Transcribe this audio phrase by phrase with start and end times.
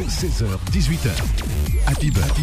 [0.00, 1.10] 16h, 18h.
[1.86, 2.42] Happy Beurre, Happy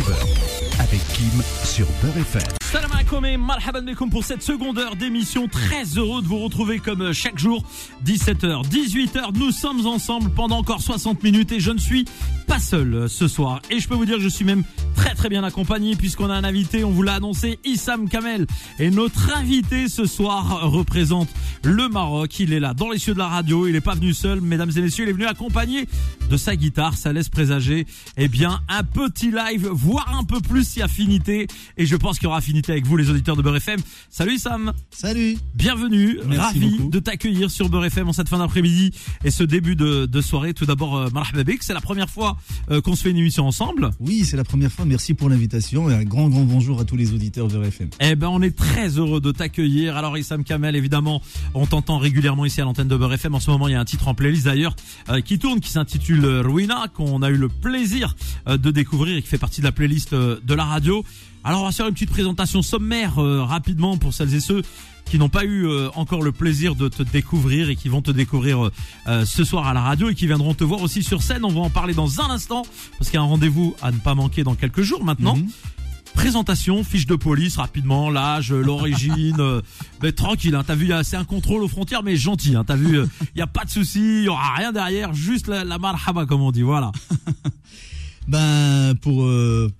[0.79, 2.58] avec Kim sur Beurre FM.
[2.71, 5.47] Salam alaikum et marhaban alaikum pour cette seconde heure d'émission.
[5.47, 7.63] Très heureux de vous retrouver comme chaque jour,
[8.05, 9.35] 17h, 18h.
[9.35, 12.05] Nous sommes ensemble pendant encore 60 minutes et je ne suis
[12.45, 13.59] pas seul ce soir.
[13.71, 14.63] Et je peux vous dire que je suis même
[14.95, 18.45] très très bien accompagné puisqu'on a un invité, on vous l'a annoncé, Issam Kamel.
[18.77, 21.29] Et notre invité ce soir représente
[21.63, 22.39] le Maroc.
[22.39, 23.65] Il est là dans les cieux de la radio.
[23.65, 25.05] Il n'est pas venu seul, mesdames et messieurs.
[25.05, 25.87] Il est venu accompagné
[26.29, 26.95] de sa guitare.
[26.95, 31.47] Ça laisse présager, eh bien, un petit live, voire un peu plus si affinité.
[31.77, 33.79] Et je pense qu'il y aura affinité avec vous, les auditeurs de Beurre FM.
[34.09, 34.73] Salut Issam.
[34.91, 35.37] Salut.
[35.55, 36.19] Bienvenue.
[36.27, 36.89] Merci Ravi beaucoup.
[36.89, 38.91] de t'accueillir sur Beurre FM en cette fin d'après-midi
[39.23, 40.53] et ce début de, de soirée.
[40.53, 41.09] Tout d'abord, euh.
[41.61, 42.37] C'est la première fois
[42.71, 43.91] euh, qu'on se fait une émission ensemble.
[43.99, 44.85] Oui, c'est la première fois.
[44.85, 47.89] Merci pour l'invitation et un grand, grand bonjour à tous les auditeurs de RFM.
[47.99, 49.95] Eh ben, on est très heureux de t'accueillir.
[49.95, 51.21] Alors, Issam Kamel, évidemment,
[51.53, 53.35] on t'entend régulièrement ici à l'antenne de Beurre FM.
[53.35, 54.75] En ce moment, il y a un titre en playlist d'ailleurs
[55.09, 58.15] euh, qui tourne, qui s'intitule euh, Ruina, qu'on a eu le plaisir
[58.47, 61.03] de découvrir et qui fait partie de la playlist de la radio.
[61.49, 64.61] Alors, on va faire une petite présentation sommaire euh, rapidement pour celles et ceux
[65.05, 68.11] qui n'ont pas eu euh, encore le plaisir de te découvrir et qui vont te
[68.11, 68.71] découvrir euh,
[69.07, 71.43] euh, ce soir à la radio et qui viendront te voir aussi sur scène.
[71.43, 72.67] On va en parler dans un instant
[72.99, 75.37] parce qu'il y a un rendez-vous à ne pas manquer dans quelques jours maintenant.
[75.37, 75.49] Mhm.
[76.13, 79.63] Présentation, fiche de police rapidement, l'âge, euh, l'origine, euh,
[80.01, 80.53] ben, tranquille.
[80.53, 82.55] Hein, t'as vu, c'est un contrôle aux frontières, mais gentil.
[82.55, 82.99] Hein, t'as vu,
[83.33, 86.27] il y a pas de souci, il y aura rien derrière, juste la, la marhaba
[86.27, 86.61] comme on dit.
[86.61, 86.91] Voilà.
[88.29, 89.75] Ben, pour, euh, euh,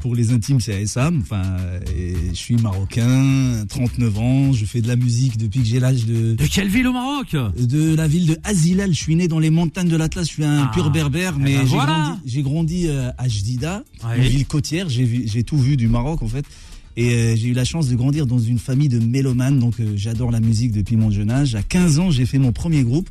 [0.00, 1.20] pour les intimes, c'est Essam.
[1.20, 4.52] Enfin, euh, je suis marocain, 39 ans.
[4.52, 7.36] Je fais de la musique depuis que j'ai l'âge de, De quelle ville au Maroc
[7.58, 8.92] de la ville de Azilal.
[8.94, 10.26] Je suis né dans les montagnes de l'Atlas.
[10.26, 10.70] Je suis un Ah.
[10.72, 12.18] pur berbère, Eh mais ben j'ai voilà.
[12.42, 14.16] grandi, euh, à Jdida, Ouais.
[14.18, 14.88] une ville côtière.
[14.88, 16.44] J'ai tout vu du Maroc, en fait.
[16.98, 19.92] Et euh, j'ai eu la chance de grandir dans une famille de mélomanes, donc euh,
[19.96, 21.54] j'adore la musique depuis mon jeune âge.
[21.54, 23.10] À 15 ans, j'ai fait mon premier groupe.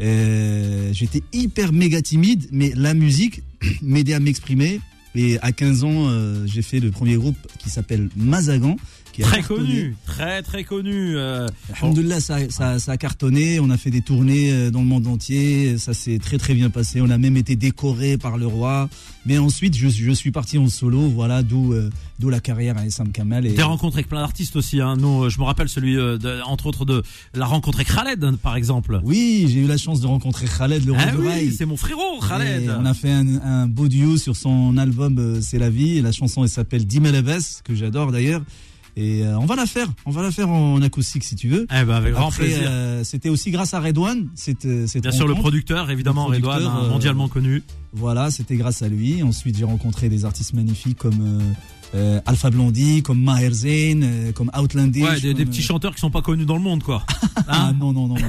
[0.00, 3.42] Euh, J'étais hyper méga timide, mais la musique
[3.82, 4.80] m'aidait à m'exprimer.
[5.14, 8.76] Et à 15 ans, euh, j'ai fait le premier groupe qui s'appelle Mazagan.
[9.12, 11.16] Qui Très connu, très très connu.
[11.16, 11.46] euh,
[11.80, 13.58] Alhamdoulilah, ça, ça, ça a cartonné.
[13.60, 15.78] On a fait des tournées euh, dans le monde entier.
[15.78, 17.00] Ça s'est très très bien passé.
[17.00, 18.88] On a même été décoré par le roi.
[19.26, 21.08] Mais ensuite, je, je suis parti en solo.
[21.08, 23.46] Voilà, d'où euh, d'où la carrière à Essam Kamal.
[23.46, 24.80] Et, avec plein d'artistes aussi.
[24.80, 24.96] Hein.
[24.96, 27.02] Nous, euh, je me rappelle celui, de, entre autres, de
[27.34, 29.00] la rencontre avec Khaled, par exemple.
[29.02, 32.20] oui, j'ai eu la chance de rencontrer Khaled, le roi Ah oui, c'est mon frérot,
[32.26, 32.62] Khaled.
[32.62, 35.98] Et on a fait un, un beau duo sur son album C'est la vie.
[35.98, 38.42] Et la chanson, elle s'appelle Dimelebes, que j'adore d'ailleurs.
[39.02, 39.86] Et euh, on va la faire.
[40.04, 41.66] On va la faire en acoustique si tu veux.
[41.74, 42.68] Eh ben, avec grand Après, plaisir.
[42.70, 44.28] euh, C'était aussi grâce à Redouane.
[44.34, 47.62] Cette, euh, Bien sûr, le producteur, évidemment, Le producteur, Redouane, hein, mondialement connu.
[47.94, 49.22] Voilà, c'était grâce à lui.
[49.22, 51.40] Ensuite, j'ai rencontré des artistes magnifiques comme
[51.94, 55.02] euh, Alpha Blondie, comme Maher Zain, euh, comme Outlandish.
[55.02, 57.04] Ouais, des, des comme, petits euh, chanteurs qui sont pas connus dans le monde, quoi.
[57.52, 58.14] Ah Hein non, non, non.
[58.14, 58.28] non.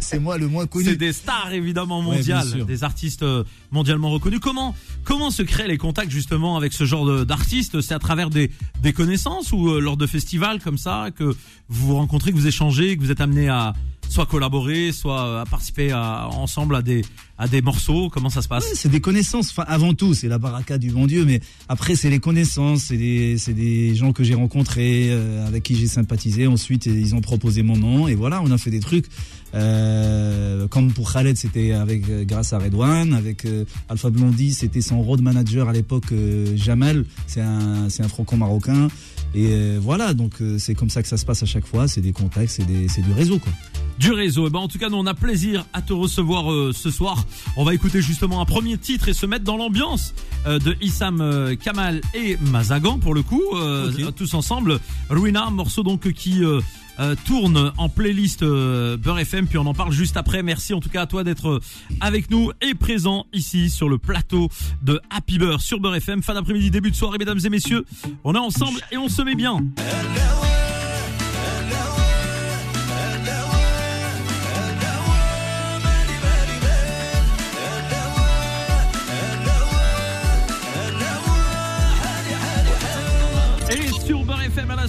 [0.00, 0.84] C'est moi le moins connu.
[0.84, 4.38] c'est des stars évidemment mondiales, des artistes euh, mondialement reconnus.
[4.40, 7.80] Comment comment se créent les contacts justement avec ce genre d'artistes?
[7.80, 8.50] C'est à travers des
[8.82, 12.46] des connaissances ou euh, lors de festivals comme ça que vous vous rencontrez, que vous
[12.46, 13.72] échangez, que vous êtes amené à
[14.10, 17.02] soit collaborer, soit euh, participer ensemble à des
[17.38, 18.10] à des morceaux.
[18.10, 18.66] Comment ça se passe?
[18.74, 19.50] C'est des connaissances.
[19.50, 22.98] Enfin, avant tout, c'est la baraka du bon Dieu, mais après, c'est les connaissances, c'est
[22.98, 26.46] des, des gens que j'ai rencontrés, euh, avec qui j'ai sympathisé.
[26.46, 29.06] Ensuite, ils ont proposé mon nom, et voilà, on a fait des trucs.
[29.54, 34.82] Euh, comme pour Khaled, c'était avec euh, grâce à Redouane, avec euh, Alpha Blondie, c'était
[34.82, 37.06] son road manager à l'époque, euh, Jamel.
[37.26, 38.88] C'est un, un franco-marocain.
[39.34, 41.88] Et euh, voilà, donc euh, c'est comme ça que ça se passe à chaque fois.
[41.88, 42.66] C'est des contacts, c'est
[43.02, 43.52] du réseau, quoi.
[44.00, 44.46] Du réseau.
[44.46, 47.24] Et ben en tout cas, nous on a plaisir à te recevoir euh, ce soir.
[47.56, 50.14] On va écouter justement un premier titre et se mettre dans l'ambiance
[50.46, 54.80] euh, de Issam euh, Kamal et Mazagan pour le coup, euh, tous ensemble.
[55.10, 56.60] Ruina, morceau donc qui euh,
[56.98, 59.46] euh, tourne en playlist euh, Beurre FM.
[59.46, 60.42] Puis on en parle juste après.
[60.42, 61.60] Merci en tout cas à toi d'être
[62.00, 64.48] avec nous et présent ici sur le plateau
[64.82, 66.22] de Happy Beurre sur Beurre FM.
[66.22, 67.84] Fin d'après-midi, début de soirée, mesdames et messieurs.
[68.24, 69.60] On est ensemble et on se met bien.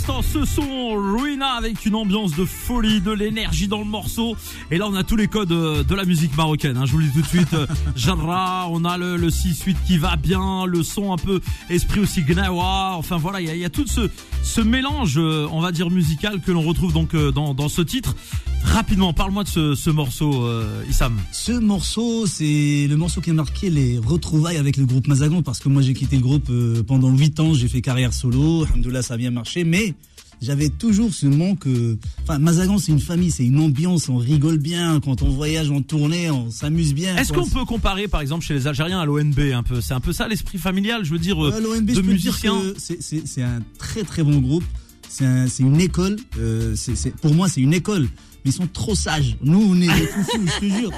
[0.07, 4.35] L'instant, ce son Ruina avec une ambiance de folie, de l'énergie dans le morceau.
[4.71, 6.75] Et là, on a tous les codes euh, de la musique marocaine.
[6.77, 6.85] hein.
[6.85, 7.53] Je vous le dis tout de suite.
[7.53, 11.39] euh, Jarra, on a le, le 6-8 qui va bien, le son un peu
[11.69, 12.95] esprit aussi gnawa.
[12.95, 16.61] Enfin voilà, il y a, tout ce, mélange, euh, on va dire musical que l'on
[16.61, 18.15] retrouve donc dans, ce titre.
[18.63, 21.15] Rapidement, parle-moi de ce, ce morceau, euh, Issam.
[21.31, 25.59] Ce morceau, c'est le morceau qui a marqué les retrouvailles avec le groupe Mazagan parce
[25.59, 26.51] que moi j'ai quitté le groupe
[26.87, 29.90] pendant 8 ans, j'ai fait carrière solo, alhamdoulilah ça a bien marché, mais
[30.41, 31.67] j'avais toujours ce manque.
[31.67, 35.69] euh, Enfin, Mazagan, c'est une famille, c'est une ambiance, on rigole bien quand on voyage
[35.71, 37.15] en tournée, on s'amuse bien.
[37.17, 39.81] Est-ce qu'on peut comparer, par exemple, chez les Algériens à l'ONB un peu?
[39.81, 42.53] C'est un peu ça l'esprit familial, je veux dire, euh, l'ONB, de je musiciens?
[42.77, 44.63] c'est- un très très bon groupe.
[45.09, 46.15] C'est un- c'est une école.
[46.39, 46.75] euh,
[47.21, 48.07] pour moi, c'est une école.
[48.43, 49.37] Mais ils sont trop sages.
[49.43, 50.91] Nous, on est des foufous, je te jure.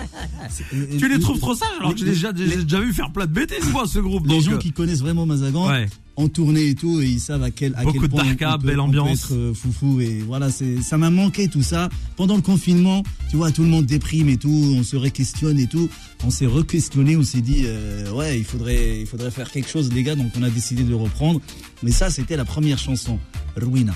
[0.74, 3.26] Euh, Tu les euh, trouves trop sages alors que j'ai déjà, déjà vu faire plein
[3.26, 4.26] de bêtises, moi, ce groupe.
[4.28, 5.88] Les donc, gens euh, qui connaissent vraiment Mazagan, Ouais.
[6.16, 8.58] en tournée et tout, et ils savent à quel, à Beaucoup quel de point on
[8.60, 9.26] peut, belle on peut ambiance.
[9.26, 10.00] être euh, foufou.
[10.00, 11.90] Et voilà, c'est, ça m'a manqué tout ça.
[12.16, 15.68] Pendant le confinement, tu vois, tout le monde déprime et tout, on se re-questionne et
[15.68, 15.90] tout.
[16.26, 19.92] On s'est re-questionné, on s'est dit, euh, ouais, il faudrait, il faudrait faire quelque chose,
[19.92, 21.42] les gars, donc on a décidé de reprendre.
[21.82, 23.20] Mais ça, c'était la première chanson,
[23.58, 23.94] Ruina.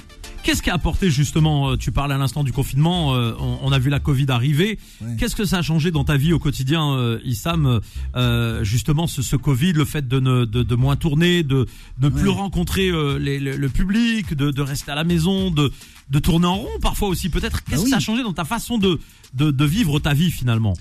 [0.48, 3.72] Qu'est-ce qui a apporté justement, euh, tu parles à l'instant du confinement, euh, on, on
[3.74, 4.80] a vu la Covid arriver.
[5.02, 5.18] Ouais.
[5.20, 7.82] Qu'est-ce que ça a changé dans ta vie au quotidien, euh, Issam
[8.16, 11.66] euh, Justement, ce, ce Covid, le fait de, ne, de, de moins tourner, de
[12.00, 15.70] ne plus rencontrer euh, les- le, le public, de, de rester à la maison, de,
[16.12, 17.66] de tourner en rond parfois aussi peut-être?
[17.66, 19.02] Qu'est-ce Ah que ça a changé dans ta façon de,
[19.34, 20.76] de, de vivre ta vie finalement?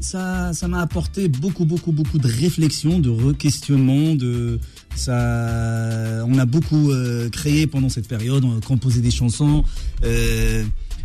[0.00, 4.58] Ça, ça m'a apporté beaucoup, beaucoup, beaucoup de réflexion, de re-questionnement, de
[4.94, 6.24] ça.
[6.26, 9.64] On a beaucoup euh, créé pendant cette période, on a composé des chansons.
[10.04, 10.64] Euh,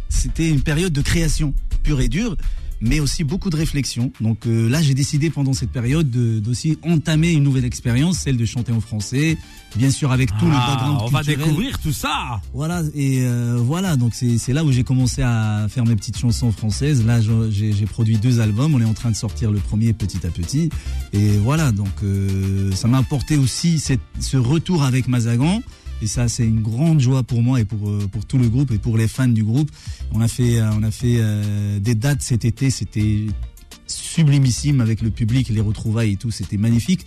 [0.09, 1.53] C'était une période de création
[1.83, 2.35] pure et dure,
[2.81, 4.11] mais aussi beaucoup de réflexion.
[4.21, 8.37] Donc euh, là, j'ai décidé pendant cette période de- d'aussi entamer une nouvelle expérience, celle
[8.37, 9.37] de chanter en français,
[9.75, 13.57] bien sûr avec tout le Ah, background On va découvrir tout ça Voilà, et euh,
[13.61, 17.05] voilà, donc c'est c'est là où j'ai commencé à faire mes petites chansons françaises.
[17.05, 20.29] Là, j'ai produit deux albums, on est en train de sortir le premier petit à
[20.29, 20.69] petit.
[21.13, 25.61] Et voilà, donc euh, ça m'a apporté aussi cette, ce retour avec Mazagan.
[26.01, 28.71] Et ça, c'est une grande joie pour moi et pour, euh, pour tout le groupe
[28.71, 29.69] et pour les fans du groupe.
[30.13, 33.25] On a fait, euh, on a fait euh, des dates cet été, c'était
[33.87, 37.05] sublimissime avec le public, les retrouvailles et tout, c'était magnifique.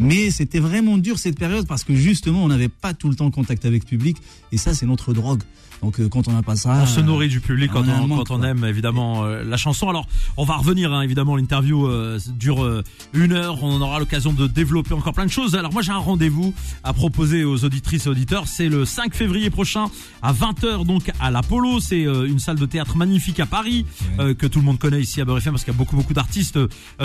[0.00, 3.30] Mais c'était vraiment dur cette période parce que justement, on n'avait pas tout le temps
[3.30, 4.16] contact avec le public.
[4.52, 5.42] Et ça, c'est notre drogue.
[5.82, 6.80] Donc euh, quand on n'a pas ça...
[6.82, 9.88] On se nourrit du public quand on manque, quand aime évidemment euh, la chanson.
[9.88, 10.06] Alors
[10.36, 12.82] on va revenir hein, évidemment l'interview euh, dure
[13.12, 13.62] une heure.
[13.62, 15.54] On aura l'occasion de développer encore plein de choses.
[15.54, 16.54] Alors moi j'ai un rendez-vous
[16.84, 18.46] à proposer aux auditrices et auditeurs.
[18.46, 19.86] C'est le 5 février prochain
[20.22, 21.80] à 20h donc à l'Apollo.
[21.80, 23.84] C'est une salle de théâtre magnifique à Paris
[24.18, 26.58] que tout le monde connaît ici à Beurre parce qu'il y a beaucoup beaucoup d'artistes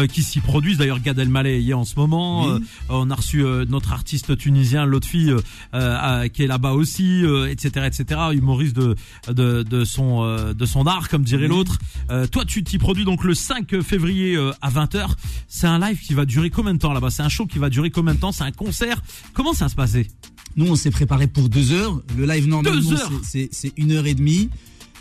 [0.10, 0.78] qui s'y produisent.
[0.78, 2.46] D'ailleurs Gad Elmaleh y est en ce moment.
[2.46, 2.62] Oui.
[2.90, 5.34] Euh, on a reçu euh, notre artiste tunisien, l'autre fille
[5.74, 8.20] euh, qui est là-bas aussi, etc., etc.
[8.34, 8.96] Humoriste de
[9.28, 11.78] de, de son de son art, comme dirait l'autre.
[12.32, 15.08] Toi, tu t'y produis donc le 5 février à 20h.
[15.48, 17.10] C'est un live qui va durer combien de temps là-bas?
[17.10, 18.32] C'est un show qui va durer combien de temps?
[18.32, 19.02] C'est un concert?
[19.34, 20.08] Comment ça va se passer
[20.56, 22.02] Nous, on s'est préparé pour deux heures.
[22.18, 22.82] Le live normalement,
[23.24, 24.50] c'est une heure et demie.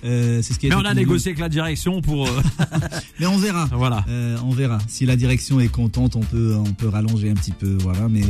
[0.05, 2.41] Euh, c'est ce qui Mais on a négocié avec la direction pour euh,
[3.21, 3.69] Mais on verra.
[3.73, 4.05] voilà.
[4.09, 4.79] Euh, on verra.
[4.89, 8.09] Si la direction est contente, on peut, on peut rallonger un petit peu, voilà.
[8.09, 8.23] Mais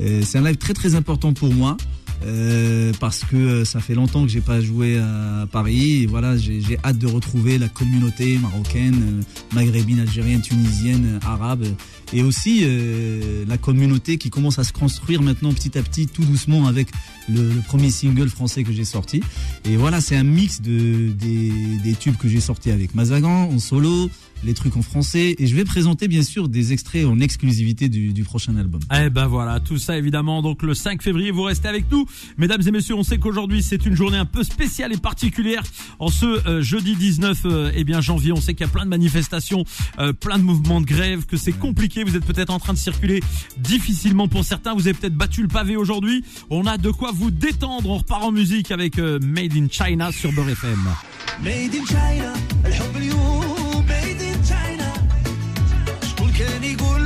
[0.00, 1.76] euh, c'est un live très très important pour moi
[2.24, 6.02] euh, parce que euh, ça fait longtemps que j'ai pas joué à Paris.
[6.02, 11.64] Et voilà, j'ai hâte de retrouver la communauté marocaine, euh, maghrébine, algérienne, tunisienne, arabe,
[12.12, 16.24] et aussi euh, la communauté qui commence à se construire maintenant petit à petit, tout
[16.24, 16.88] doucement avec
[17.28, 19.22] le, le premier single français que j'ai sorti.
[19.64, 21.52] Et voilà, c'est un mix de des,
[21.84, 24.10] des tubes que j'ai sortis avec Mazagan en solo,
[24.44, 25.34] les trucs en français.
[25.38, 28.80] Et je vais présenter bien sûr des extraits en exclusivité du, du prochain album.
[28.94, 30.42] Eh ben voilà, tout ça évidemment.
[30.42, 32.06] Donc le 5 février, vous restez avec nous.
[32.36, 35.62] Mesdames et messieurs, on sait qu'aujourd'hui c'est une journée un peu spéciale et particulière.
[35.98, 38.84] En ce euh, jeudi 19 euh, eh bien, janvier, on sait qu'il y a plein
[38.84, 39.64] de manifestations,
[39.98, 42.04] euh, plein de mouvements de grève, que c'est compliqué.
[42.04, 43.20] Vous êtes peut-être en train de circuler
[43.58, 44.74] difficilement pour certains.
[44.74, 46.24] Vous avez peut-être battu le pavé aujourd'hui.
[46.50, 47.90] On a de quoi vous détendre.
[47.90, 50.88] On repart en musique avec euh, Made in China sur Beurre FM.
[51.42, 52.32] Made in China,
[56.58, 56.97] any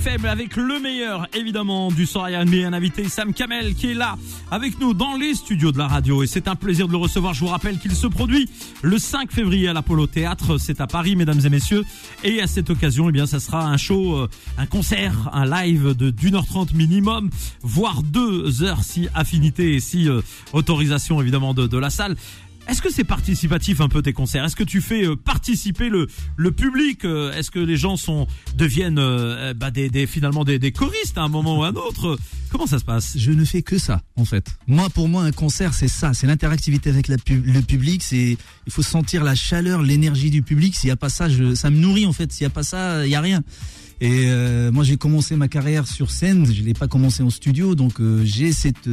[0.00, 2.26] FM avec le meilleur, évidemment, du soir.
[2.26, 4.16] A un invité, Sam Kamel, qui est là
[4.50, 6.22] avec nous dans les studios de la radio.
[6.22, 7.34] Et c'est un plaisir de le recevoir.
[7.34, 8.48] Je vous rappelle qu'il se produit
[8.82, 10.58] le 5 février à l'Apollo Théâtre.
[10.58, 11.84] C'est à Paris, mesdames et messieurs.
[12.22, 15.94] Et à cette occasion, eh bien, ça sera un show, euh, un concert, un live
[15.96, 17.30] de d'une heure trente minimum,
[17.62, 20.20] voire deux heures si affinité et si euh,
[20.52, 22.16] autorisation, évidemment, de, de la salle.
[22.68, 24.44] Est-ce que c'est participatif un peu tes concerts?
[24.44, 26.06] Est-ce que tu fais euh, participer le,
[26.36, 30.58] le public euh, Est-ce que les gens sont deviennent euh, bah, des, des finalement des,
[30.58, 32.18] des choristes à un moment ou à un autre?
[32.50, 33.16] Comment ça se passe?
[33.16, 34.48] Je ne fais que ça, en fait.
[34.66, 38.02] Moi, pour moi, un concert, c'est ça, c'est l'interactivité avec la pu- le public.
[38.02, 40.76] C'est, il faut sentir la chaleur, l'énergie du public.
[40.76, 42.30] S'il y a pas ça, je, ça me nourrit en fait.
[42.32, 43.42] S'il y a pas ça, il y a rien.
[44.02, 46.46] Et euh, moi, j'ai commencé ma carrière sur scène.
[46.52, 48.86] Je l'ai pas commencé en studio, donc euh, j'ai cette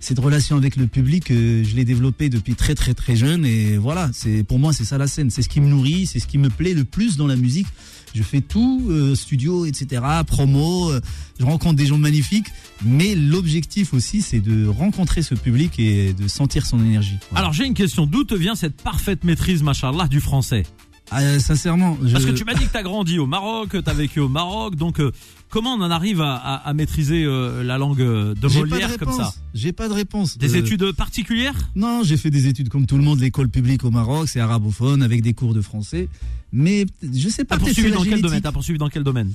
[0.00, 3.76] cette relation avec le public, euh, je l'ai développée depuis très très très jeune et
[3.76, 6.26] voilà, c'est pour moi c'est ça la scène, c'est ce qui me nourrit, c'est ce
[6.26, 7.66] qui me plaît le plus dans la musique.
[8.12, 11.00] Je fais tout, euh, studio, etc., promo, euh,
[11.38, 12.48] je rencontre des gens magnifiques,
[12.84, 17.18] mais l'objectif aussi c'est de rencontrer ce public et de sentir son énergie.
[17.30, 17.42] Voilà.
[17.42, 20.64] Alors j'ai une question, d'où te vient cette parfaite maîtrise, machallah, du français?
[21.10, 22.12] Ah, euh, sincèrement, je...
[22.12, 25.00] Parce que tu m'as dit que t'as grandi au Maroc, t'as vécu au Maroc, donc
[25.00, 25.10] euh,
[25.50, 29.12] comment on en arrive à, à- à maîtriser euh, la langue euh, de Molière comme
[29.12, 29.34] ça.
[29.52, 30.38] J'ai pas de réponse.
[30.38, 33.84] Des Euh, études particulières Non, j'ai fait des études comme tout le monde, l'école publique
[33.84, 36.08] au Maroc, c'est arabophone avec des cours de français.
[36.52, 37.56] Mais je sais pas.
[37.56, 39.32] T'as poursuivi dans quel domaine T'as poursuivi dans quel domaine?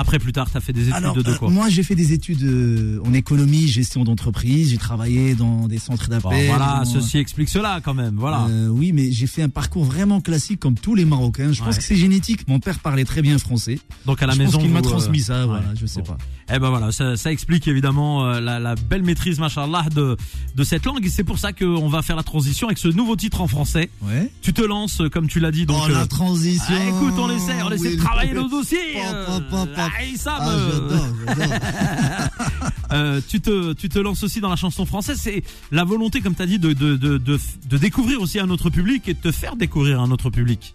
[0.00, 1.96] Après, plus tard, t'as fait des études Alors, de, de euh, quoi moi, j'ai fait
[1.96, 4.70] des études euh, en économie, gestion d'entreprise.
[4.70, 6.46] J'ai travaillé dans des centres Bon, d'appel.
[6.46, 8.14] Voilà, dans- ceci explique cela quand même.
[8.16, 8.46] Voilà.
[8.48, 11.52] Euh, oui, mais j'ai fait un parcours vraiment classique comme tous les Marocains.
[11.52, 12.46] Je pense que c'est génétique.
[12.46, 13.80] Mon père parlait très bien français.
[14.06, 15.46] Donc à la je maison, pense qu'il m'a euh, transmis ça.
[15.46, 15.74] Voilà, ouais.
[15.80, 16.12] je sais Bon.
[16.12, 16.18] pas.
[16.54, 20.16] Eh ben voilà, ça, ça explique évidemment euh, la, la belle maîtrise, machallah, de,
[20.54, 21.04] de cette langue.
[21.04, 23.90] Et c'est pour ça qu'on va faire la transition avec ce nouveau titre en français.
[24.02, 24.30] Ouais.
[24.42, 25.66] Tu te lances, euh, comme tu l'as dit.
[25.66, 26.64] Donc, oh, la euh, transition.
[26.70, 28.78] ah, écoute, on essaie, on essaie Oui, de travailler le- nos dossiers.
[29.04, 29.87] Euh, pa, pa, pa.
[29.96, 32.30] Ah, Issam, Ah,
[32.92, 35.18] euh, tu te, tu te lances aussi dans la chanson française.
[35.22, 38.50] C'est la volonté, comme tu as dit, de, de, de, de, de découvrir aussi un
[38.50, 40.74] autre public et de te faire découvrir un autre public.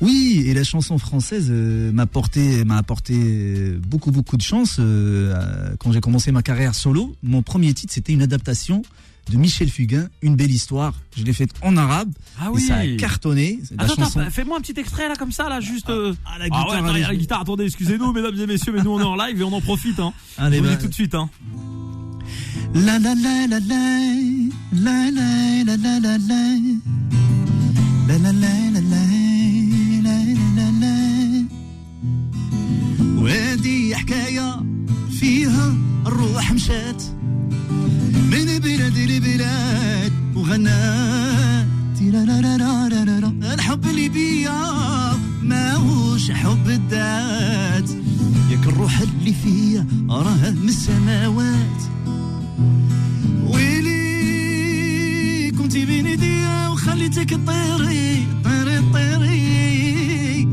[0.00, 4.76] Oui, et la chanson française euh, m'a apporté, m'a apporté euh, beaucoup beaucoup de chance.
[4.78, 8.82] euh, quand j'ai commencé ma carrière solo, mon premier titre c'était une adaptation
[9.30, 10.94] de Michel Fugain, Une belle histoire.
[11.16, 13.60] Je l'ai faite en arabe Ah et ça a cartonné.
[13.76, 15.90] Attends, attends, fais-moi un petit extrait là comme ça là juste.
[15.90, 17.40] euh, Ah, la Ah ouais, guitare, attends, la guitare.
[17.42, 19.98] Attendez, excusez-nous, mesdames et messieurs, mais nous on est en live et on en profite.
[20.00, 20.12] Hein.
[20.36, 21.14] allez, je vous bah, dis tout de suite.
[21.14, 21.28] Hein.
[22.74, 23.80] La la la la la
[24.72, 26.18] la la la la la la
[28.08, 29.08] la la la la la
[38.14, 41.68] من بلاد لبلاد وغنات.
[43.54, 47.90] الحب اللي بيا ماهوش حب الذات.
[48.50, 51.82] ياك الروح اللي فيا راها من السماوات.
[53.46, 53.90] ويلي
[55.50, 60.48] كنت بين ايديا وخليتك تطيري طيري طيري.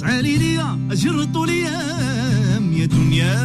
[0.00, 3.38] تعالي ليا اجر طول أيام يا دنيا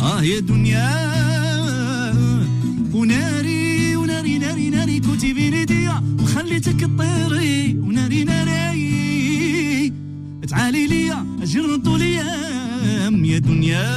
[0.00, 1.37] آه يا دنيا.
[2.98, 9.92] وناري وناري ناري ناري كنت بين ايديا وخليتك تطيري وناري ناري.
[10.48, 13.88] تعالي ليا أجر طول أيام يا دنيا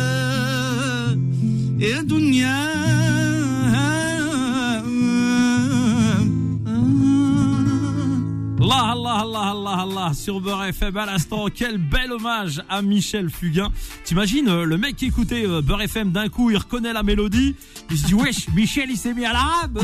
[1.80, 2.81] يا دنيا.
[9.22, 11.46] Allah, Allah, Allah, sur Beurre FM à l'instant.
[11.54, 13.72] Quel bel hommage à Michel Fugain.
[14.04, 17.56] T'imagines, euh, le mec qui écoutait euh, Beurre FM d'un coup, il reconnaît la mélodie.
[17.92, 19.80] Il se dit, wesh, Michel, il s'est mis à l'arabe.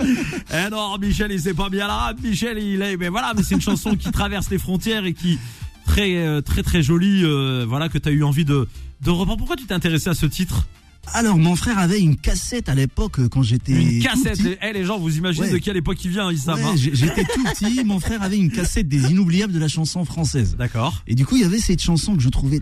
[0.00, 2.16] eh non, Michel, il s'est pas mis à l'arabe.
[2.22, 5.38] Michel, il est, mais voilà, mais c'est une chanson qui traverse les frontières et qui,
[5.84, 7.22] très, euh, très, très jolie,
[7.66, 8.66] voilà, que t'as eu envie de,
[9.02, 9.36] de reprendre.
[9.36, 10.64] Pourquoi tu t'es intéressé à ce titre?
[11.12, 13.72] Alors, mon frère avait une cassette à l'époque euh, quand j'étais.
[13.72, 14.38] Une tout cassette.
[14.42, 14.56] petit.
[14.62, 15.52] Eh, les gens, vous imaginez Ouais.
[15.54, 18.50] de quelle époque il vient, Issam, Ouais, hein J'étais tout petit, mon frère avait une
[18.50, 20.56] cassette des inoubliables de la chanson française.
[20.56, 21.02] D'accord.
[21.06, 22.60] Et du coup, il y avait cette chanson que je trouvais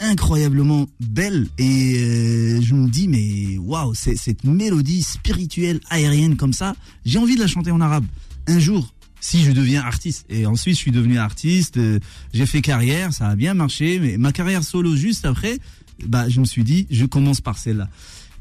[0.00, 6.74] incroyablement belle et euh, je me dis mais waouh, cette mélodie spirituelle aérienne comme ça,
[7.04, 8.06] j'ai envie de la chanter en arabe
[8.46, 10.24] un jour si je deviens artiste.
[10.30, 11.98] Et ensuite, je suis devenu artiste, euh,
[12.32, 15.58] j'ai fait carrière, ça a bien marché, mais ma carrière solo juste après,
[16.06, 17.88] bah je me suis dit je commence par celle-là.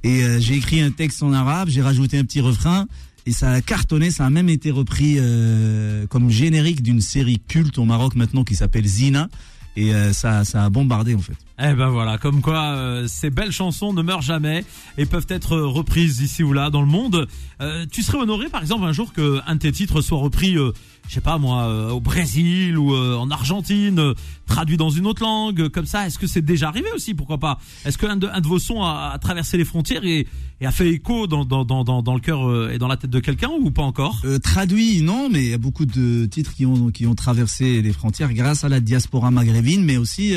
[0.04, 2.88] Et euh, j'ai écrit un texte en arabe, j'ai rajouté un petit refrain
[3.26, 7.78] et ça a cartonné, ça a même été repris euh, comme générique d'une série culte
[7.78, 9.30] au Maroc maintenant qui s'appelle Zina.
[9.76, 11.38] Et euh, ça, ça a bombardé en fait.
[11.62, 14.64] Eh ben voilà, comme quoi euh, ces belles chansons ne meurent jamais
[14.98, 17.28] et peuvent être reprises ici ou là dans le monde.
[17.62, 20.58] Euh, tu serais honoré par exemple un jour que un de tes titres soit repris,
[20.58, 20.72] euh,
[21.10, 24.14] je sais pas moi, euh, au Brésil ou euh, en Argentine, euh,
[24.46, 26.06] traduit dans une autre langue, euh, comme ça.
[26.06, 27.60] Est-ce que c'est déjà arrivé aussi Pourquoi pas?
[27.84, 30.28] Est-ce qu'un de, un de vos sons a, a traversé les frontières et,
[30.62, 33.10] et a fait écho dans, dans, dans, dans, le cœur euh, et dans la tête
[33.10, 34.22] de quelqu'un ou pas encore?
[34.24, 37.82] Euh, traduit, non, mais il y a beaucoup de titres qui ont, qui ont traversé
[37.82, 40.36] les frontières grâce à la diaspora maghrébine, mais aussi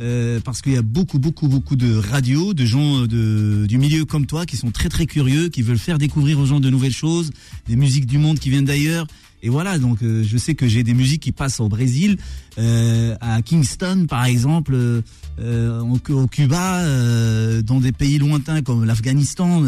[0.00, 4.04] euh, parce qu'il y a beaucoup, beaucoup, beaucoup de radios, de gens de, du milieu
[4.04, 6.92] comme toi qui sont très, très curieux, qui veulent faire découvrir aux gens de nouvelles
[6.92, 7.30] choses,
[7.68, 9.06] des musiques du monde qui viennent d'ailleurs.
[9.44, 12.16] Et voilà, donc euh, je sais que j'ai des musiques qui passent au Brésil,
[12.56, 18.86] euh, à Kingston par exemple, euh, au, au Cuba, euh, dans des pays lointains comme
[18.86, 19.62] l'Afghanistan.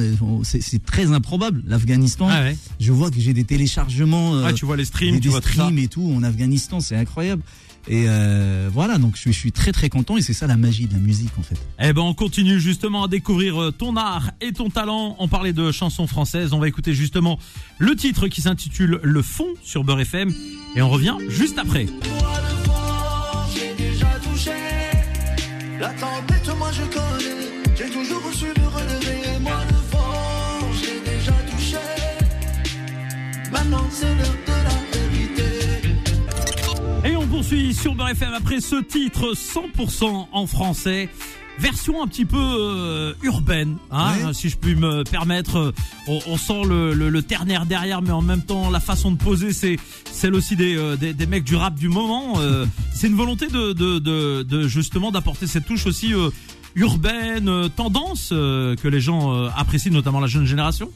[0.45, 2.26] C'est très improbable, l'Afghanistan.
[2.30, 2.56] Ah ouais.
[2.80, 5.28] Je vois que j'ai des téléchargements, euh, Ouais, tu vois les streams, des, tu des
[5.28, 7.42] vois streams et tout en Afghanistan, c'est incroyable.
[7.88, 10.56] Et euh, voilà, donc je suis, je suis très très content et c'est ça la
[10.56, 11.56] magie de la musique en fait.
[11.80, 15.16] Eh ben, on continue justement à découvrir euh, ton art et ton talent.
[15.18, 16.52] On parlait de chansons françaises.
[16.52, 17.38] On va écouter justement
[17.78, 20.32] le titre qui s'intitule Le Fond sur Beurre FM.
[20.74, 21.84] Et on revient juste après.
[21.84, 24.50] Moi le fort, j'ai déjà touché.
[25.78, 27.05] La tempête, moi je connais.
[37.48, 41.08] Poursuit sur Beurre FM après ce titre 100% en français.
[41.60, 45.72] Version un petit peu euh, urbaine, hein, si je puis me permettre.
[46.08, 49.16] On, on sent le, le, le ternaire derrière, mais en même temps la façon de
[49.16, 49.76] poser, c'est
[50.10, 52.34] celle aussi des, euh, des, des mecs du rap du moment.
[52.40, 56.12] Euh, c'est une volonté de, de, de, de justement d'apporter cette touche aussi
[56.74, 60.90] urbaine, tendance que les gens apprécient, notamment la jeune génération.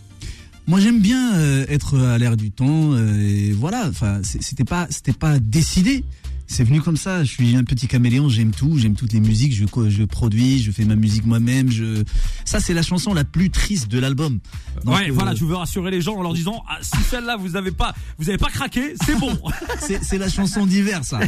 [0.66, 1.32] Moi j'aime bien
[1.68, 6.04] être à l'air du temps et voilà, enfin c'est- c'était pas c'était pas décidé.
[6.52, 7.22] C'est venu comme ça.
[7.22, 10.72] Je suis un petit caméléon, j'aime tout, j'aime toutes les musiques, je, je produis, je
[10.72, 11.70] fais ma musique moi-même.
[11.70, 12.02] Je...
[12.44, 14.40] Ça, c'est la chanson la plus triste de l'album.
[14.84, 17.54] Ouais, euh, voilà, tu veux rassurer les gens en leur disant ah, si celle-là vous
[17.54, 19.38] avez pas, vous avez pas craqué, c'est bon.
[19.80, 21.20] C'est c'est la chanson d'hiver, ça.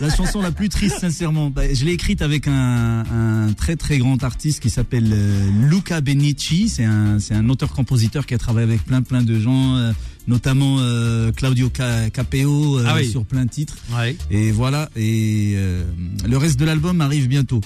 [0.00, 1.50] La chanson la plus triste, sincèrement.
[1.50, 6.00] Bah, je l'ai écrite avec un, un très très grand artiste qui s'appelle euh, Luca
[6.00, 6.68] Benici.
[6.68, 9.92] C'est un, c'est un auteur-compositeur qui a travaillé avec plein plein de gens, euh,
[10.26, 13.08] notamment euh, Claudio Ca- Capeo euh, Ah oui.
[13.08, 13.76] sur plein de titres.
[13.96, 14.16] ouais.
[14.30, 14.63] Et voilà.
[14.96, 15.84] Et euh,
[16.26, 17.60] le reste de l'album arrive bientôt.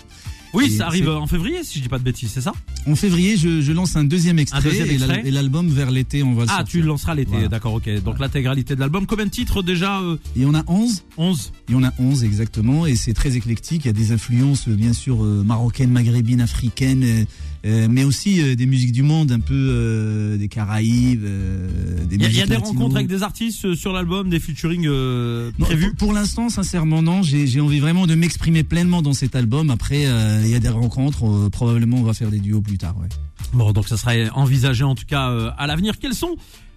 [0.54, 2.54] Oui, Et ça arrive en février, si je dis pas de bêtises, c'est ça?
[2.86, 5.28] En février, je, je lance un deuxième extrait, deuxième et l'al- extrait.
[5.28, 6.66] et l'album vers l'été, on va le Ah, sortir.
[6.72, 7.48] tu le lanceras l'été, Voilà.
[7.48, 8.02] d'accord, ok.
[8.02, 9.04] Donc l'intégralité de l'album.
[9.04, 11.92] Combien de titres déjà euh, Il y en a 11 11 Il y en a
[11.98, 13.82] 11 exactement et c'est très éclectique.
[13.84, 17.26] Il y a des influences bien sûr euh, marocaines, maghrébines, africaines,
[17.66, 22.22] euh, mais aussi euh, des musiques du monde, un peu euh, des Caraïbes, des Il
[22.22, 22.68] y y a des latino.
[22.68, 27.22] rencontres avec des artistes sur l'album, des featuring Non, prévus pour, pour l'instant, sincèrement, non.
[27.22, 29.70] J'ai envie vraiment de m'exprimer pleinement dans cet album.
[29.70, 31.48] Après, il y a des rencontres.
[31.50, 32.96] probablement, on va faire des duos plus tard.
[32.98, 33.08] Ouais.
[33.52, 35.98] Bon, donc ça serait envisagé en tout cas à l'avenir.
[35.98, 36.36] Quels sont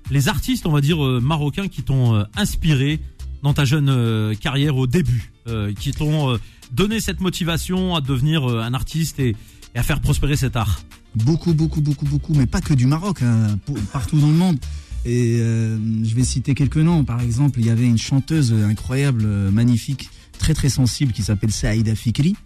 [0.10, 3.00] les artistes, on va dire, marocains qui t'ont inspiré
[3.44, 5.32] dans ta jeune carrière au début
[5.80, 6.40] Qui t'ont
[6.72, 9.36] donné cette motivation à devenir un artiste et,
[9.76, 10.82] et à faire prospérer cet art
[11.14, 13.60] Beaucoup, beaucoup, beaucoup, beaucoup, mais pas que du Maroc, hein,
[13.92, 14.58] partout dans le monde.
[15.04, 17.04] Et euh, je vais citer quelques noms.
[17.04, 21.52] Par exemple, il y avait une chanteuse incroyable, euh, magnifique, très très sensible, qui s'appelle
[21.52, 22.38] Saïda Fikri,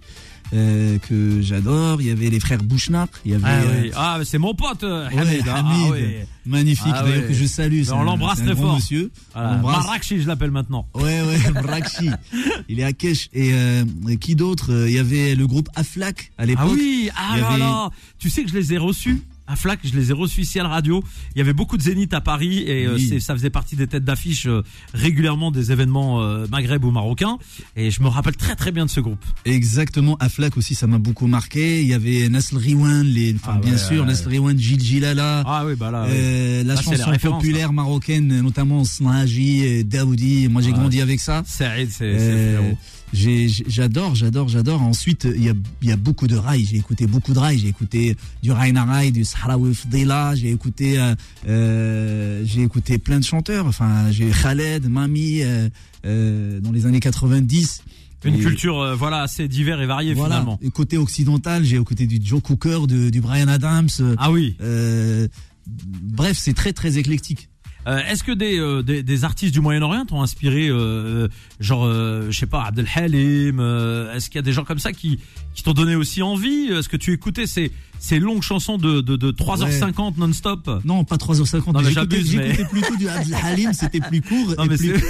[0.54, 2.02] euh, que j'adore.
[2.02, 3.10] Il y avait les frères Bouchnak.
[3.26, 3.92] Il y avait Ah, euh, oui.
[3.96, 5.44] ah mais c'est mon pote euh, ouais, Hamid.
[5.48, 7.82] Ah, Hamid, ah, magnifique, Ah, d'ailleurs que je salue.
[7.92, 8.76] on l'embrasse très fort.
[8.76, 9.12] Monsieur.
[9.34, 9.58] Voilà.
[9.62, 10.88] Marrakchi, je l'appelle maintenant.
[10.94, 12.10] Ouais, ouais, Brakshi.
[12.70, 13.30] Il est à Kesh.
[13.34, 13.84] Et euh,
[14.20, 16.66] qui d'autre Euh, Il y avait le groupe Aflak à l'époque.
[16.70, 17.90] Ah oui, ah là avait- là.
[18.20, 20.64] Tu sais que je les ai reçus à Flac, je les ai reçus ici à
[20.64, 21.04] la radio.
[21.36, 23.22] Il y avait beaucoup de zénith à Paris et euh, Oui.
[23.22, 27.38] ça faisait partie des têtes d'affiche euh, régulièrement des événements euh, maghreb ou marocains.
[27.76, 29.24] Et je me rappelle très très bien de ce groupe.
[29.46, 31.82] Exactement, Aflak aussi, ça m'a beaucoup marqué.
[31.82, 34.08] Il y avait Nasl Riwan, les, enfin, Ah bien ouais, sûr, ouais.
[34.08, 35.44] Nasl Riwan, Gil Gilala.
[35.46, 36.06] Ah oui, bah là.
[36.10, 40.48] euh, la Là, chanson populaire marocaine, notamment Snaji, Daoudi.
[40.50, 41.44] Moi, j'ai grandi avec ça.
[41.46, 41.88] C'est
[43.14, 44.82] J'adore, j'adore, j'adore.
[44.82, 46.66] Ensuite, il y a, y a beaucoup de rails.
[46.66, 47.60] J'ai écouté beaucoup de rails.
[47.60, 50.36] J'ai écouté du Raina Rai, du Sahraoui Fdila.
[50.36, 51.16] J'ai écouté, euh,
[51.48, 53.66] euh, j'ai écouté plein de chanteurs.
[53.68, 55.70] Enfin, j'ai Khaled, Mami, euh,
[56.06, 57.84] euh, dans les années 90.
[58.24, 60.36] Une Et- culture euh, voilà assez divers et variée voilà.
[60.36, 60.60] finalement.
[60.64, 63.88] Et côté occidental, j'ai écouté du Joe Cooker, de- du Brian Adams.
[64.18, 64.56] Ah oui.
[64.62, 65.28] euh,
[65.68, 67.50] bref, c'est très très éclectique.
[67.88, 71.28] Euh, Est-ce que des, euh, des, des artistes du Moyen-Orient t'ont inspiré, euh,
[71.60, 74.80] genre, euh, je sais pas, Abdel Halim euh, Est-ce qu'il y a des gens comme
[74.80, 75.20] ça qui,
[75.54, 76.68] qui t'ont donné aussi envie?
[76.72, 80.70] Est-ce que tu écoutais ces, ces longues chansons de, de, de 3h50 non-stop?
[80.84, 81.74] Non, pas 3h50.
[81.74, 82.24] Non, mais J'écoutais
[82.58, 84.54] mais- plutôt du Abdel Halim, c'était plus court.
[84.58, 84.94] Non, et mais plus...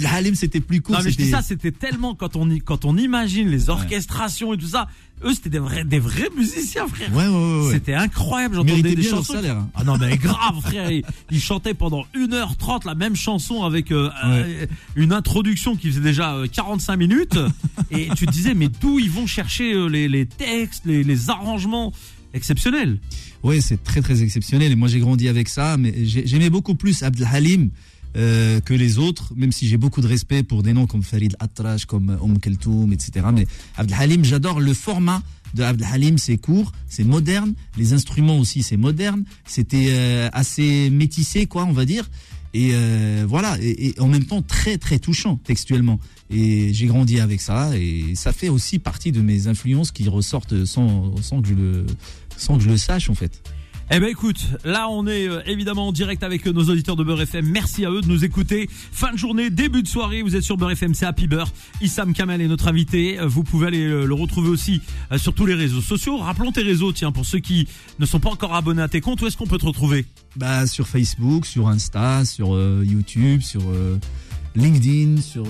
[0.00, 0.96] c'est- Abdel Halim, c'était plus court.
[0.96, 4.52] Non mais je dis c'était- ça, c'était tellement quand on quand on imagine les orchestrations
[4.54, 4.88] et tout ça,
[5.24, 7.14] eux c'était des vrais des vrais musiciens frère.
[7.14, 7.72] Ouais, ouais.
[7.72, 9.32] C'était incroyable, Ils j'entendais des bien leur chansons.
[9.34, 9.56] salaire.
[9.58, 9.70] hein.
[9.74, 14.10] Ah non mais grave frère, ils, ils chantaient pendant 1h30 la même chanson avec euh,
[14.24, 17.38] euh, une introduction qui faisait déjà euh, 45 minutes
[17.90, 21.30] et tu te disais mais d'où ils vont chercher euh, les, les textes, les, les
[21.30, 21.92] arrangements?
[22.36, 22.98] Exceptionnels.
[23.44, 24.72] Ouais, c'est très très exceptionnel.
[24.72, 25.76] Et moi, j'ai grandi avec ça.
[25.76, 27.70] Mais j'ai- j'aimais beaucoup plus Abdel Halim
[28.16, 31.36] euh, que les autres, même si j'ai beaucoup de respect pour des noms comme Farid
[31.40, 33.26] Atrash, comme Om Keltoum, etc.
[33.32, 33.46] Mais
[33.76, 35.22] Abdel Halim, j'adore le format
[35.54, 36.18] de Abdel Halim.
[36.18, 37.54] C'est court, c'est moderne.
[37.76, 39.24] Les instruments aussi, c'est moderne.
[39.46, 42.08] C'était euh, assez métissé, quoi, on va dire.
[42.54, 45.98] Et euh, voilà, et, et en même temps très très touchant textuellement.
[46.30, 50.64] Et j'ai grandi avec ça, et ça fait aussi partie de mes influences qui ressortent
[50.64, 51.86] sans, sans que je le
[52.36, 53.42] sans que je le sache en fait.
[53.90, 57.04] Eh ben écoute, là on est euh, évidemment en direct avec euh, nos auditeurs de
[57.04, 57.46] Beurre FM.
[57.46, 58.68] Merci à eux de nous écouter.
[58.70, 61.52] Fin de journée, début de soirée, vous êtes sur Beurre FM, c'est Happy Beurre.
[61.82, 63.20] Issam Kamel est notre invité.
[63.20, 64.80] Euh, Vous pouvez aller le retrouver aussi
[65.16, 66.16] sur tous les réseaux sociaux.
[66.16, 67.68] Rappelons tes réseaux, tiens, pour ceux qui
[67.98, 70.06] ne sont pas encore abonnés à tes comptes, où est-ce qu'on peut te retrouver?
[70.36, 73.98] Bah sur Facebook, sur Insta, sur euh, YouTube, sur euh,
[74.56, 75.44] LinkedIn, sur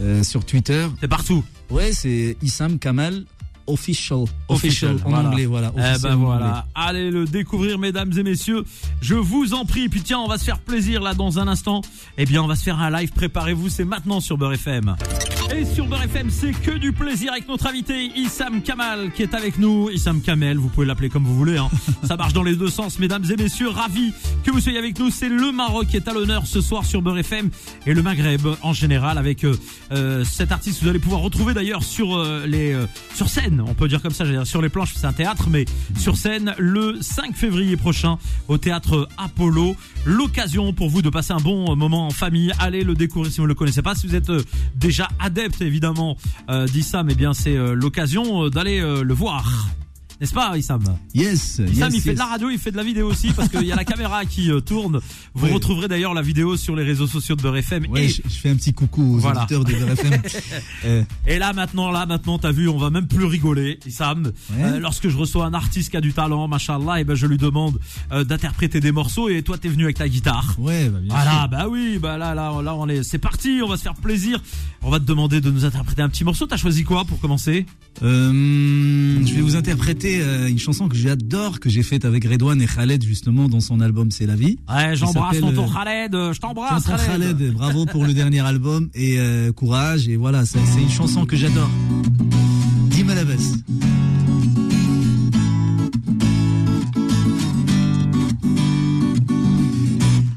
[0.00, 0.86] euh, sur Twitter.
[1.00, 1.44] T'es partout.
[1.70, 3.24] Ouais, c'est Issam Kamal
[3.66, 5.28] official, Official, en voilà.
[5.28, 5.72] anglais, voilà.
[5.76, 8.64] Eh ben en voilà, allez le découvrir mesdames et messieurs.
[9.00, 9.88] Je vous en prie.
[9.88, 11.80] Puis tiens, on va se faire plaisir là dans un instant.
[12.18, 13.10] Eh bien, on va se faire un live.
[13.12, 14.96] Préparez-vous, c'est maintenant sur Beurre FM.
[15.54, 19.34] Et sur Beurre FM, c'est que du plaisir avec notre invité Issam Kamal qui est
[19.34, 19.90] avec nous.
[19.90, 21.58] Issam Kamel, vous pouvez l'appeler comme vous voulez.
[21.58, 21.68] Hein.
[22.04, 23.68] Ça marche dans les deux sens, mesdames et messieurs.
[23.68, 24.12] Ravi
[24.44, 25.10] que vous soyez avec nous.
[25.10, 27.50] C'est le Maroc qui est à l'honneur ce soir sur Beurre FM
[27.86, 29.54] et le Maghreb en général avec euh,
[29.92, 30.78] euh, cet artiste.
[30.78, 33.51] que Vous allez pouvoir retrouver d'ailleurs sur euh, les euh, sur scène.
[33.60, 34.44] On peut dire comme ça.
[34.44, 35.64] sur les planches, c'est un théâtre, mais
[35.98, 39.76] sur scène le 5 février prochain au théâtre Apollo.
[40.04, 42.52] L'occasion pour vous de passer un bon moment en famille.
[42.58, 43.94] Allez le découvrir si vous ne le connaissez pas.
[43.94, 44.42] Si vous êtes euh,
[44.74, 46.16] déjà adepte évidemment
[46.48, 49.68] euh, d'Issam, eh bien c'est euh, l'occasion euh, d'aller le voir.
[50.22, 50.80] N'est-ce pas, Issam
[51.16, 53.48] Yes, Issam, yes, il fait de la radio, il fait de la vidéo aussi parce
[53.48, 55.00] qu'il y a la caméra qui euh, tourne.
[55.34, 55.52] Vous Ouais.
[55.52, 57.86] retrouverez d'ailleurs la vidéo sur les réseaux sociaux de Beurre FM.
[57.90, 59.40] Ouais, et, je, je fais un petit coucou aux Voilà.
[59.40, 60.22] auditeurs de RFM.
[60.84, 64.26] euh, et là maintenant, là maintenant, t'as vu, on va même plus rigoler, Issam.
[64.26, 64.32] Ouais.
[64.62, 67.36] Euh, lorsque je reçois un artiste qui a du talent, machallah, et ben je lui
[67.36, 67.80] demande
[68.12, 70.54] euh, d'interpréter des morceaux et toi t'es venu avec ta guitare.
[70.58, 71.48] ouais, bah, bien Voilà, sûr.
[71.48, 74.40] bah oui, bah là, là, là, on est, c'est parti, on va se faire plaisir.
[74.82, 76.46] On va te demander de nous interpréter un petit morceau.
[76.46, 77.66] T'as choisi quoi pour commencer?
[78.00, 82.67] Je vais vous interpréter euh, une chanson que j'adore, que j'ai faite avec Redouane et
[82.67, 84.57] Khaled justement dans son album C'est la vie.
[84.69, 87.37] Ouais, j'embrasse s'appelle, tonton euh, Khaled, euh, je t'embrasse Tonton Khaled.
[87.37, 91.25] Khaled, bravo pour le dernier album et euh, courage et voilà, c'est c'est une chanson
[91.25, 91.69] que j'adore.
[92.89, 93.53] Dis-moi la baisse.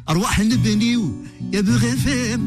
[0.08, 1.12] أرواح نبنيو
[1.52, 2.40] يا بغفام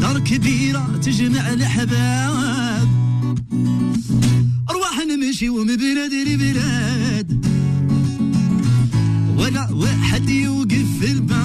[0.00, 2.57] دار كبيرة تجمع الأحباب
[5.39, 7.45] أرواح نمشي ومن بلاد لبلاد.
[9.37, 11.35] ولا واحد يوقف في الباب.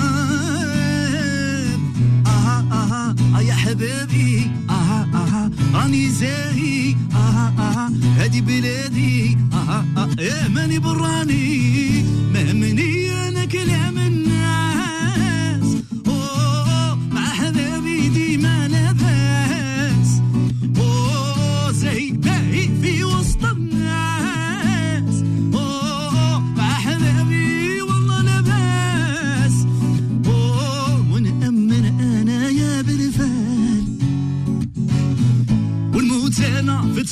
[2.27, 6.97] أها أها آه يا حبابي أها أها راني زاهي.
[7.13, 9.37] أها أها هادي بلادي.
[9.53, 12.05] أها أها يا ماني براني.
[12.33, 12.53] ما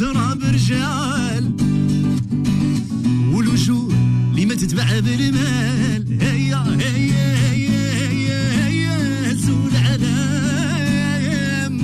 [0.03, 1.53] تراب رجال
[3.35, 3.93] والوجوه
[4.31, 6.19] اللي ما تتبع بالمال.
[6.23, 11.81] هيا هيا هيا هيا هيا زول علام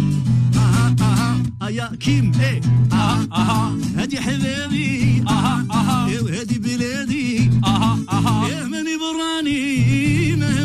[0.56, 2.60] أها أها آه يا كيم إيه.
[2.92, 7.50] أها أها هادي حبابي أها أها إيه وهادي بلادي.
[7.64, 10.57] أها أها يا ماني براني ما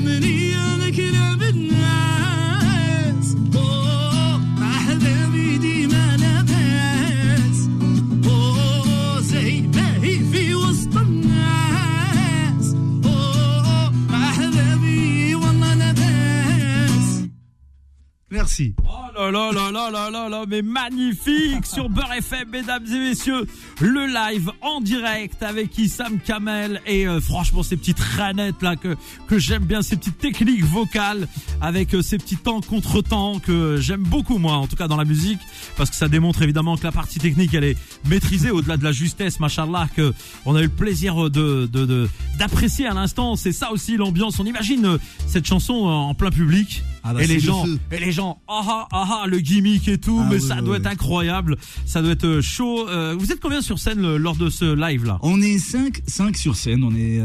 [18.43, 18.73] Merci.
[18.83, 22.99] Oh là là là là là là là, mais magnifique sur Beurre FM, mesdames et
[22.99, 23.45] messieurs,
[23.79, 28.97] le live en direct avec Issam Kamel et euh, franchement ces petites ranettes là que
[29.27, 31.29] que j'aime bien, ces petites techniques vocales
[31.61, 34.97] avec euh, ces petits temps contre temps que j'aime beaucoup moi, en tout cas dans
[34.97, 35.39] la musique,
[35.77, 37.77] parce que ça démontre évidemment que la partie technique elle est
[38.09, 40.13] maîtrisée au-delà de la justesse, machallah, que
[40.45, 43.37] on a eu le plaisir de de de- d'apprécier à l'instant.
[43.37, 44.37] C'est ça aussi l'ambiance.
[44.37, 47.99] On imagine euh, cette chanson en plein public Ah bah, et les le gens et
[47.99, 50.79] les gens, ah ah le gimmick et tout, Ah mais oui, ça oui, doit oui.
[50.79, 52.87] être incroyable, ça doit être euh, chaud.
[52.87, 55.19] Euh, vous êtes combien sur scène le- lors de ce live là?
[55.21, 57.19] On est 5 cinq sur scène, on est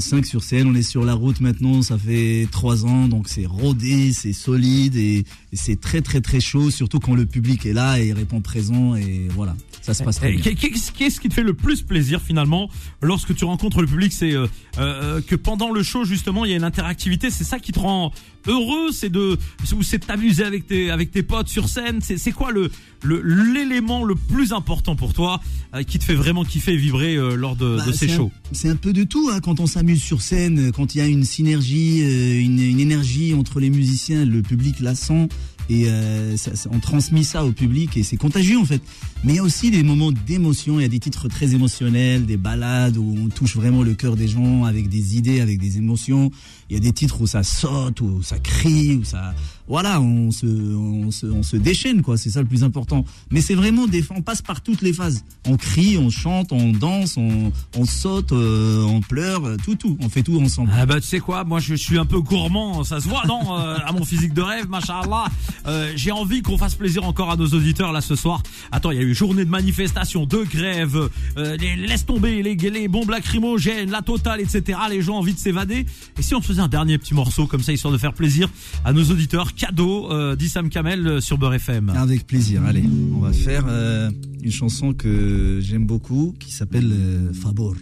[0.00, 3.46] 5 sur scène, on est sur la route maintenant, ça fait 3 ans, donc c'est
[3.46, 5.18] rodé, c'est solide et,
[5.52, 8.40] et c'est très très très chaud, surtout quand le public est là et il répond
[8.40, 10.54] présent et voilà, ça se passe très bien.
[10.54, 12.68] qu'est- Qu'est-ce qui te fait le plus plaisir finalement
[13.02, 14.12] lorsque tu rencontres le public?
[14.12, 14.46] C'est euh,
[14.78, 17.78] euh, que pendant le show justement il y a une interactivité, c'est ça qui te
[17.78, 18.12] rend
[18.46, 19.36] heureux, c'est de
[19.76, 21.98] ou c'est de t'amuser avec tes avec tes potes sur scène.
[22.00, 22.70] C'est c'est quoi le
[23.02, 23.20] le
[23.52, 25.40] l'élément le plus important pour toi
[25.74, 28.32] euh, qui te fait vraiment kiffer et vibrer euh, lors de, Bah, de ces shows?
[28.52, 31.06] C'est un peu de tout hein, quand on s'amuse sur scène, quand il y a
[31.06, 35.28] une synergie, euh, une, une énergie entre les musiciens, le public la sent.
[35.70, 36.36] Et euh,
[36.70, 38.82] on transmet ça au public et c'est contagieux en fait.
[39.22, 42.26] Mais il y a aussi des moments d'émotion, il y a des titres très émotionnels,
[42.26, 45.78] des balades où on touche vraiment le cœur des gens avec des idées, avec des
[45.78, 46.30] émotions.
[46.68, 49.34] Il y a des titres où ça saute, où ça crie, où ça,
[49.68, 52.16] voilà, on se, on se, on se déchaîne quoi.
[52.16, 53.04] C'est ça le plus important.
[53.30, 55.24] Mais c'est vraiment des, on passe par toutes les phases.
[55.46, 59.96] On crie, on chante, on danse, on, on saute, euh, on pleure, euh, tout, tout.
[60.00, 60.70] On fait tout ensemble.
[60.74, 63.40] Ah bah tu sais quoi, moi je suis un peu gourmand, ça se voit non?
[63.54, 65.26] Euh, À mon physique de rêve, machallah.
[65.66, 68.42] Euh, J'ai envie qu'on fasse plaisir encore à nos auditeurs là ce soir.
[68.72, 72.54] Attends, il y a eu journée de manifestation, de grève, euh, les, laisse tomber les,
[72.56, 74.78] les bombes lacrymogènes, la totale, etc.
[74.90, 75.86] Les gens ont envie de s'évader.
[76.18, 78.48] Et si on faisait un dernier petit morceau comme ça, histoire de faire plaisir
[78.84, 81.89] à nos auditeurs, cadeau euh, d'Issam Kamel euh, sur Beurre FM.
[81.89, 82.63] Avec plaisir.
[82.65, 82.83] Allez,
[83.15, 84.09] on va faire euh,
[84.43, 87.75] une chanson que j'aime beaucoup qui s'appelle euh, Fabour.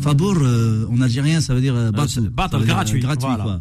[0.00, 2.30] Fabour, euh, en algérien, ça veut dire euh, c'est battle.
[2.30, 3.44] battle, Ça veut dire, euh, gratuit, gratuit voilà.
[3.44, 3.60] quoi.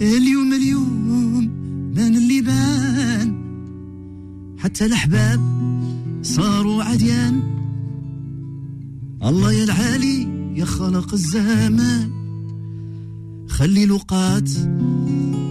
[0.00, 1.48] اليوم اليوم
[1.94, 3.34] بان اللي بان
[4.58, 5.40] حتى الاحباب
[6.22, 7.40] صاروا عديان
[9.24, 12.10] الله يا العالي يا خلق الزمان
[13.48, 14.50] خلي لقات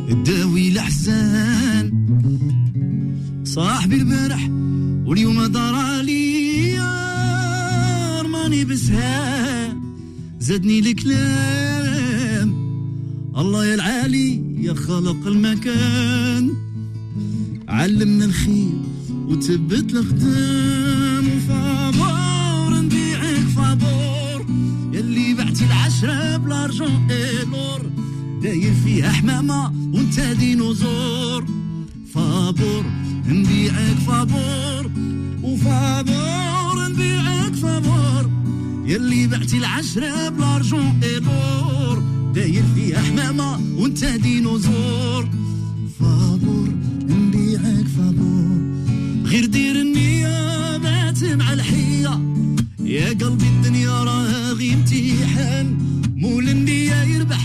[0.09, 1.93] تداوي الأحزان.
[3.45, 4.51] صاحبي البارح
[5.07, 6.79] واليوم دار علي
[8.33, 9.81] ماني بزهان.
[10.41, 12.49] زادني الكلام.
[13.37, 16.53] الله يا العالي يا خلق المكان.
[17.69, 18.73] علمنا الخير
[19.29, 21.25] وثبت الأقدام.
[21.49, 24.47] فابور نبيعك فابور.
[24.93, 27.91] يلي بعتي العشرة بالأرجون إيلور
[28.43, 31.47] داير فيها حمامة وانت ديناصور.
[32.15, 32.85] فابور
[33.29, 34.91] نبيعك فابور.
[35.43, 38.31] وفابور نبيعك فابور.
[38.87, 42.03] يلي بعتي العشرة بالأرجون إيلور
[42.35, 45.29] داير فيها حمامة وانت ديناصور.
[46.01, 46.69] فابور
[47.09, 48.61] نبيعك فابور.
[49.25, 52.21] غير دير النية بات مع الحية.
[52.85, 55.79] يا قلبي الدنيا راه غي امتحان.
[56.17, 57.42] مول النية يربح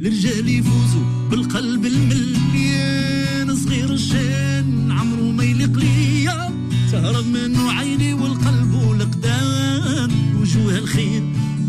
[0.00, 3.56] الرجال يفوزوا بالقلب المليان.
[3.56, 6.50] صغير الشان عمرو ما يليق ليا.
[6.92, 10.10] تهرب منه عيني والقلب والقدام
[10.40, 11.22] وجوه الخير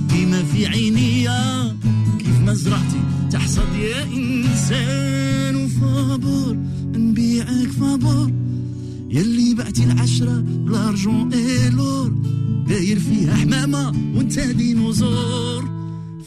[0.10, 1.78] ديما في عينيا.
[2.20, 5.56] كيف ما زرعتي تحصد يا إنسان.
[5.56, 6.58] وفابور
[6.96, 8.32] نبيعك فابور.
[9.10, 12.10] يلي بعتي العشرة بالارجون ايلور
[12.68, 15.81] داير فيها حمامة وانت ديناصور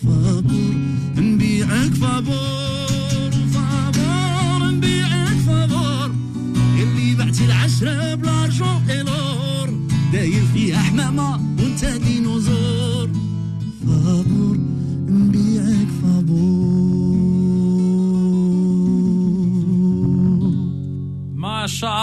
[0.04, 0.74] فابور
[1.16, 6.10] نبيعك فابور فابور نبيعك فابور
[6.76, 9.68] يلي بعتي العشرة بالارجون ايلور
[10.12, 11.53] داير فيها حمامة.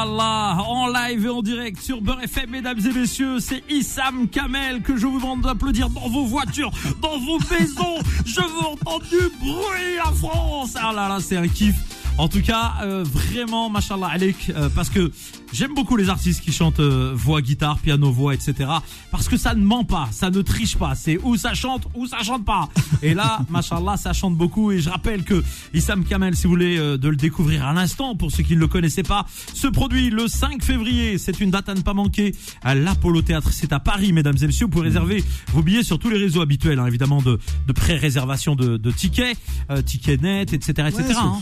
[0.04, 4.98] En live et en direct sur Beurre FM, mesdames et messieurs, c'est Issam Kamel que
[4.98, 6.72] je vous demande d'applaudir dans vos voitures,
[7.04, 8.00] dans vos maisons.
[8.26, 10.76] Je veux entendre du bruit, la France.
[10.76, 11.76] Ah là là, c'est un kiff.
[12.18, 15.12] En tout cas, euh, vraiment, mashallah Alek, euh, parce que
[15.54, 18.70] j'aime beaucoup les artistes qui chantent euh, voix, guitare, piano, voix, etc.
[19.10, 20.94] Parce que ça ne ment pas, ça ne triche pas.
[20.94, 22.70] C'est où ça chante, ou ça chante pas.
[23.02, 24.72] Et là, mashallah, ça chante beaucoup.
[24.72, 25.44] Et je rappelle que
[25.74, 28.60] Issam Kamel, si vous voulez euh, de le découvrir à l'instant, pour ceux qui ne
[28.60, 31.18] le connaissaient pas, se produit le 5 février.
[31.18, 33.50] C'est une date à ne pas manquer à l'Apollo Théâtre.
[33.52, 34.66] C'est à Paris, mesdames et messieurs.
[34.66, 38.56] Vous pouvez réserver vos billets sur tous les réseaux habituels, hein, évidemment, de, de pré-réservation
[38.56, 39.38] de, de tickets,
[39.72, 41.04] euh, tickets net, etc., etc.
[41.10, 41.42] Ouais, hein.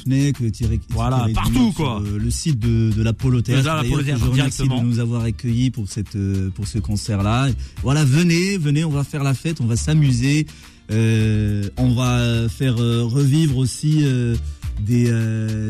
[0.89, 2.01] Voilà, partout, quoi.
[2.03, 3.83] sur, euh, le site de, de l'Apollo Théâtre.
[3.85, 7.49] Je remercie de nous avoir accueillis pour cette euh, pour ce concert-là.
[7.83, 10.45] Voilà, venez, venez, on va faire la fête, on va s'amuser.
[10.91, 14.35] Euh, on va faire euh, revivre aussi euh,
[14.79, 15.11] des,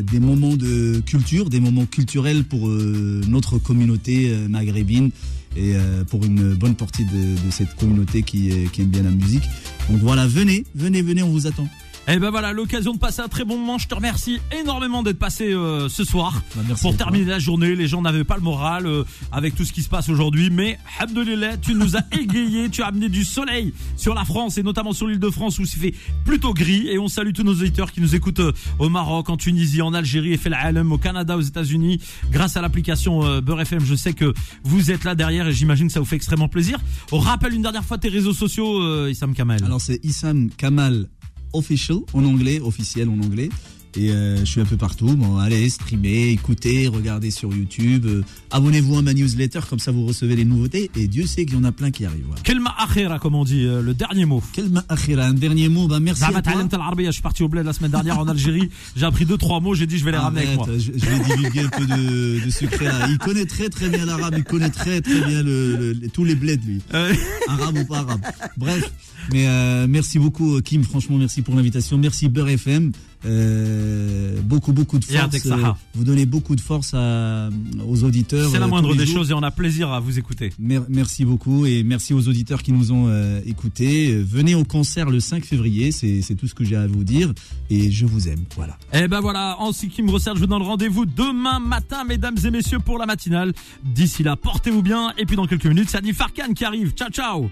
[0.04, 5.10] des moments de culture, des moments culturels pour notre communauté maghrébine
[5.56, 5.74] et
[6.08, 7.10] pour une bonne partie de,
[7.44, 9.42] de cette communauté qui, qui aime bien la musique.
[9.90, 11.66] Donc voilà, venez, venez, venez, on vous attend.
[12.12, 13.78] Et ben voilà, l'occasion de passer un très bon moment.
[13.78, 17.04] Je te remercie énormément d'être passé euh, ce soir Bah, merci pour toi.
[17.06, 17.76] terminer la journée.
[17.76, 20.76] Les gens n'avaient pas le moral euh, avec tout ce qui se passe aujourd'hui, mais
[20.98, 24.92] Abdelillah, tu nous as égayé, tu as amené du soleil sur la France et notamment
[24.92, 25.94] sur l'île de France où il fait
[26.24, 26.88] plutôt gris.
[26.88, 29.94] Et on salue tous nos auditeurs qui nous écoutent euh, au Maroc, en Tunisie, en
[29.94, 30.50] Algérie, et fait
[30.90, 32.00] au Canada, aux États-Unis,
[32.32, 33.84] grâce à l'application euh, Beurre FM.
[33.84, 36.80] Je sais que vous êtes là derrière et j'imagine que ça vous fait extrêmement plaisir.
[37.12, 39.62] On rappelle une dernière fois tes réseaux sociaux, euh, Issam Kamel.
[39.62, 41.06] Alors c'est Issam Kamal
[41.52, 43.50] Official en anglais, officiel en anglais.
[43.96, 45.16] Et euh, je suis un peu partout.
[45.16, 48.06] Bon, allez, streamer, écoutez, regardez sur YouTube.
[48.06, 48.22] euh,
[48.52, 50.90] Abonnez-vous à ma newsletter, comme ça vous recevez les nouveautés.
[50.96, 52.24] Et Dieu sait qu'il y en a plein qui arrivent.
[52.26, 52.40] Voilà.
[52.42, 54.42] Kelma akhira, comme on dit, euh, le dernier mot.
[54.52, 55.88] Kelma akhira, un dernier mot.
[55.88, 56.52] Bah, merci à toi.
[56.98, 58.68] Je suis parti au bled la semaine dernière en Algérie.
[58.96, 59.74] J'ai appris deux, trois mots.
[59.74, 60.68] J'ai dit, je vais les ramener avec moi.
[60.68, 63.06] Arrête, je, je vais divulguer un peu de, de secret là.
[63.10, 66.24] Il connaît très très bien l'arabe, il connaît très très bien le, le- le- tous
[66.24, 66.80] les bleds lui.
[67.48, 68.20] Arabe ou pas arabe.
[68.56, 68.92] Bref,
[69.32, 71.98] mais merci beaucoup Kim, franchement merci pour l'invitation.
[71.98, 72.92] Merci Beurre FM.
[73.26, 75.36] Euh, beaucoup beaucoup de force.
[75.38, 75.76] Saha.
[75.94, 77.50] vous donnez beaucoup de force à,
[77.86, 78.50] aux auditeurs.
[78.50, 79.18] C'est la euh, moindre tous les des jours.
[79.18, 80.52] choses et on a plaisir à vous écouter.
[80.58, 84.12] Mer- Merci beaucoup et merci aux auditeurs qui nous ont euh, écoutés.
[84.12, 87.04] Euh, Venez au concert le 5 février, c'est c'est tout ce que j'ai à vous
[87.04, 87.32] dire
[87.70, 88.44] et je vous aime.
[88.56, 88.76] Voilà.
[88.92, 92.36] Et ben voilà, en ce qui me resserre, je vous donne rendez-vous demain matin, mesdames
[92.44, 93.52] et messieurs, pour la matinale.
[93.84, 95.12] D'ici là, portez-vous bien.
[95.18, 96.90] Et puis dans quelques minutes, c'est Adi Farkan qui arrive.
[96.92, 97.48] Ciao, ciao